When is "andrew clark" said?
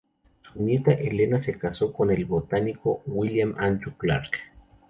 3.59-4.31